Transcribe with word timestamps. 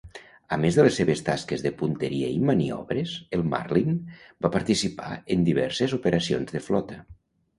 A 0.55 0.57
més 0.61 0.77
de 0.77 0.83
les 0.85 0.95
seves 0.99 1.19
tasques 1.25 1.65
de 1.65 1.71
punteria 1.81 2.31
i 2.37 2.39
maniobres, 2.51 3.13
el 3.37 3.45
"Marlin" 3.51 3.93
va 4.45 4.53
participar 4.57 5.13
en 5.37 5.47
diverses 5.51 5.97
operacions 5.99 6.57
de 6.57 6.63
flota. 6.71 6.99